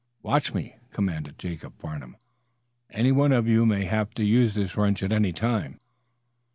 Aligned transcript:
"Watch 0.23 0.51
me," 0.51 0.77
commanded 0.89 1.37
Jacob 1.37 1.77
Farnum. 1.77 2.17
"Any 2.89 3.11
one 3.11 3.31
of 3.31 3.47
you 3.47 3.67
may 3.67 3.85
have 3.85 4.15
to 4.15 4.23
use 4.23 4.55
this 4.55 4.75
wrench 4.75 5.03
at 5.03 5.11
any 5.11 5.31
time." 5.31 5.79